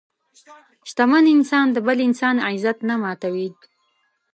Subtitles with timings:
[0.89, 3.49] شتمن انسان د بل انسان عزت نه ماتوي.